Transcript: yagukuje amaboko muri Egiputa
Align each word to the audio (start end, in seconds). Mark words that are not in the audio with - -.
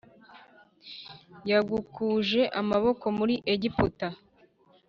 yagukuje 1.49 2.41
amaboko 2.59 3.05
muri 3.17 3.35
Egiputa 3.53 4.07